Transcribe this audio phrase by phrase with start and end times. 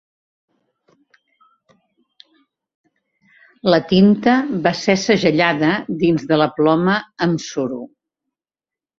[3.69, 4.33] La tinta
[4.67, 5.69] va ser segellada
[6.05, 7.79] dins de la ploma amb suro.